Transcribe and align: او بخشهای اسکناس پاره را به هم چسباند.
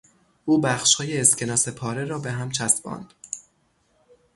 او 0.45 0.61
بخشهای 0.61 1.21
اسکناس 1.21 1.67
پاره 1.67 2.05
را 2.05 2.19
به 2.19 2.31
هم 2.31 2.51
چسباند. 2.51 3.13